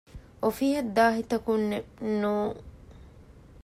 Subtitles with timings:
[0.41, 1.61] އޮފީހަށް ދާހިތަކުން
[2.21, 2.57] ނޫން